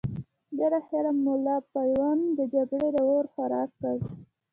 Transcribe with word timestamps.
بالاخره 0.57 1.11
ملا 1.25 1.57
پوونده 1.73 2.29
د 2.37 2.39
جګړې 2.53 2.89
د 2.95 2.97
اور 3.09 3.25
خوراک 3.33 3.69
کړ. 3.81 3.97